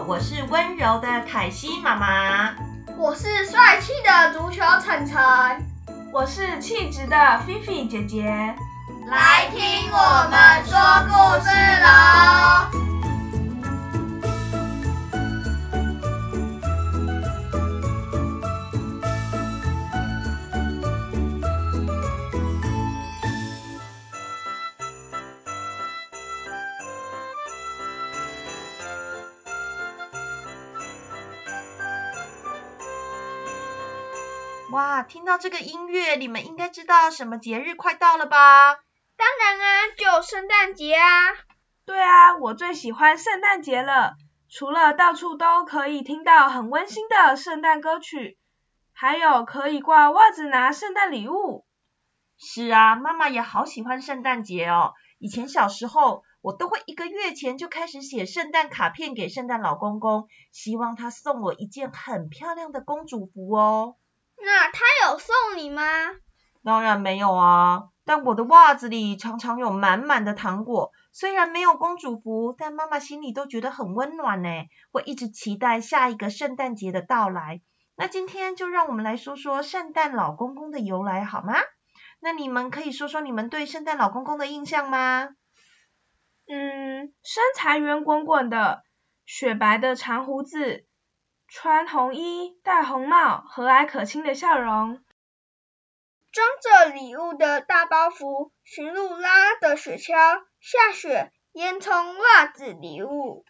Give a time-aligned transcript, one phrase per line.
[0.00, 2.54] 好，我是温柔的凯西妈妈。
[2.96, 5.20] 我是帅气的足球晨晨。
[6.10, 8.24] 我是气质的菲菲姐姐。
[9.06, 9.60] 来听
[9.92, 11.12] 我们说故
[11.44, 11.50] 事
[11.82, 12.89] 喽！
[34.70, 38.74] 哇，听到这个音乐，你们应该知道什么节日快到了吧？
[39.16, 41.32] 当然啊，就圣诞节啊。
[41.84, 44.14] 对啊，我最喜欢圣诞节了。
[44.48, 48.38] 除了到处都可以听到很温馨的圣诞歌曲，
[48.92, 51.66] 还有可以挂袜子拿圣诞礼物。
[52.38, 54.94] 是啊，妈妈也好喜欢圣诞节哦。
[55.18, 63.96] 以前小时候，我都会一个月前就开始写圣诞卡片给圣诞老公公，希望他送我一件很漂亮的公主服哦。
[64.42, 65.82] 那他有送你吗？
[66.62, 70.92] 当然没有啊，但我的袜子里常常有满满的糖果。
[71.12, 74.48] 虽然没有公主服，但妈妈心里都觉得很温暖呢。
[74.92, 77.60] 会一直期待下一个圣诞节的到来。
[77.96, 81.54] 那今天就让我们来说说圣诞老公公的由来好吗？
[82.20, 85.28] 那你们可以说说你们对圣诞老公公的印象吗？
[86.46, 88.82] 嗯，身材圆滚滚的，
[89.24, 90.84] 雪白的长胡子。
[91.52, 95.00] 穿红衣，戴红帽，和蔼可亲的笑容，
[96.30, 100.12] 装着礼物的大包袱，驯鹿拉的雪橇，
[100.60, 103.44] 下雪，烟囱，袜子，礼物。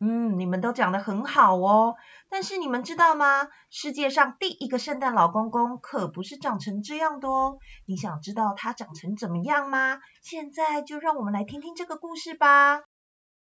[0.00, 1.96] 嗯，你们都讲得很好哦。
[2.30, 3.48] 但是你们知道吗？
[3.68, 7.58] 世界上第一个圣诞老公公可不是长成这样的哦。
[7.84, 10.00] 你想知道他长成怎么样吗？
[10.22, 12.84] 现在就让我们来听听这个故事吧。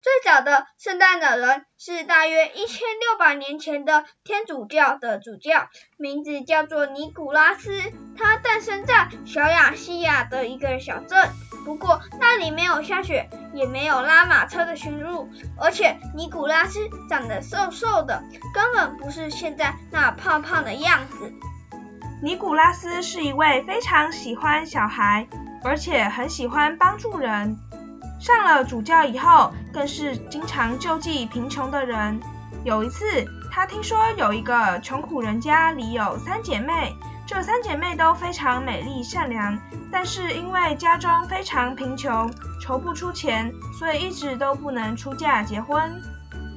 [0.01, 7.83] 最早的圣诞老人是大约一千六百年前的天主教的主教，名字叫做尼古拉斯。
[8.17, 11.29] 他诞生在小亚细亚的一个小镇，
[11.65, 15.29] 不过那里没有下雪，也没有拉马车的驯鹿，
[15.61, 18.23] 而且尼古拉斯长得瘦瘦的，
[18.55, 21.33] 根本不是现在那胖胖的样子。
[22.23, 25.27] 尼古拉斯是一位非常喜欢小孩，
[25.65, 27.59] 而且很喜欢帮助人。
[28.19, 32.21] 上了主教以后，更是经常救济贫穷的人。
[32.65, 33.05] 有一次，
[33.51, 36.95] 他听说有一个穷苦人家里有三姐妹，
[37.27, 39.57] 这三姐妹都非常美丽善良，
[39.93, 42.31] 但是因为家中非常贫穷，
[42.61, 46.03] 筹不出钱，所以一直都不能出嫁结婚。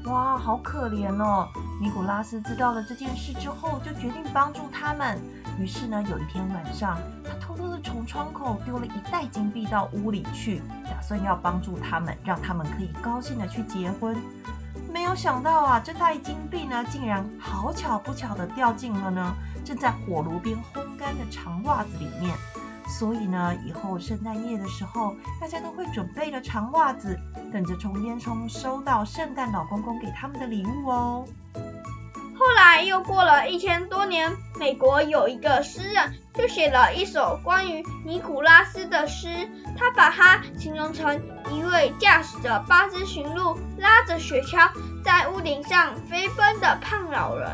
[0.05, 1.47] 哇，好可怜哦！
[1.79, 5.19] 尼古拉斯知道了这件事之后，就决定帮助他们。
[5.59, 8.30] 于是呢，有一天晚上，他偷偷的从窗
[8.65, 14.15] 丢了一袋金币到屋里去，打算要帮助他们，让他们可以高兴的去结婚。
[14.91, 22.35] 没有想到啊，这袋金币呢，竟然好巧不巧的掉进了呢正在火炉边烘干的长袜子里面。
[22.87, 27.17] 所以呢，以后圣诞夜的时候，大家都会准备了长袜子，
[27.53, 31.25] 等着从烟囱收到圣诞老公公给他们的礼物哦。
[32.61, 44.69] 后来又过了一千多年，美国有一个诗人就写了一首关于尼古拉斯的诗，他把他形容成一位驾驶着八只驯鹿、拉着雪橇
[45.03, 47.49] 在屋顶上飞奔的胖老人。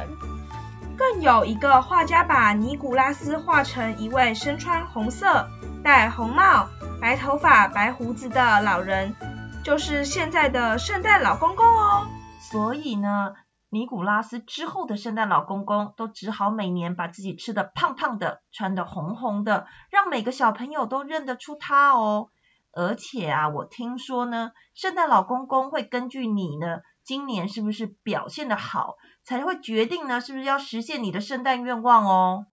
[0.97, 5.47] 更有一个画家把尼古拉斯画成一位身穿红色、
[5.85, 6.67] 戴红帽、
[6.99, 9.15] 白头发、白胡子的老人，
[9.63, 12.05] 就是现在的圣诞老公公哦。
[12.41, 13.35] 所以呢，
[13.69, 22.29] 尼古拉斯之后的圣诞老公公都只好每年把自己吃的胖胖的、穿的红红的，让每个小朋友都认得出他哦。
[22.71, 26.79] 而且啊，我听说呢，圣诞老公公会根据你呢。
[27.03, 30.19] 今年是不是表现的好，才会决定呢？
[30.19, 32.47] 是不是要实现你的圣诞愿望哦？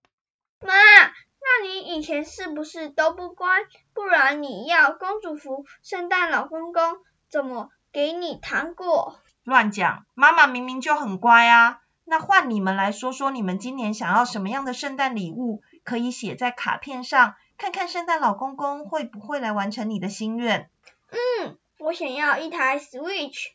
[0.61, 3.49] 妈，那你以前是不是都不乖？
[3.93, 6.81] 不然你要公主服，圣诞老公公
[7.29, 9.19] 怎么给你糖果？
[9.45, 10.05] 乱讲！
[10.15, 11.79] 妈妈明明就很乖啊。
[12.03, 15.61] 那换你们来说说，你们今年想要什么样的圣诞礼物？
[15.83, 20.69] 可以写在卡片上，看看圣诞老公公会不会来完成你的心愿。
[21.11, 23.51] 嗯，我想要一台 Switch。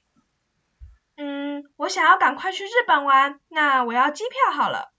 [1.17, 4.93] 嗯，我想要赶快去日本玩，那我要机票好了。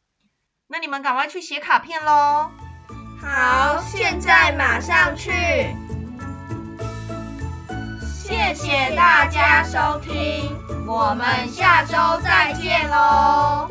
[0.67, 2.51] 那你们赶快去写卡片喽。
[3.21, 5.31] 好，现在马上去。
[8.31, 10.55] 谢谢大家收听，
[10.87, 13.67] 我们下周再见喽。